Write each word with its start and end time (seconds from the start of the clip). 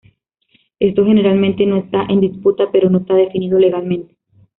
Esto 0.79 1.05
generalmente 1.05 1.63
no 1.67 1.77
está 1.77 2.07
en 2.09 2.21
disputa, 2.21 2.71
pero 2.71 2.89
no 2.89 3.01
está 3.01 3.13
definido 3.13 3.59
legalmente. 3.59 4.15